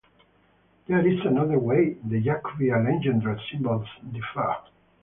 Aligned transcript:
There 0.87 1.05
is 1.07 1.19
another 1.27 1.59
way 1.59 1.93
the 2.03 2.19
Jacobi 2.19 2.69
and 2.75 2.87
Legendre 2.87 3.37
symbols 3.51 3.85
differ. 4.11 4.55